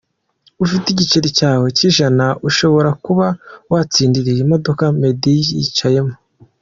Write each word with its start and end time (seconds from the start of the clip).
Ufite 0.63 0.85
igiceri 0.89 1.27
cyawe 1.37 1.67
cy'ijana 1.77 2.25
ushobora 2.47 2.89
kuba 3.05 3.27
watsindira 3.71 4.29
iyi 4.33 4.43
modoka 4.51 4.83
Meddy 4.99 5.37
yicayemo. 5.59 6.15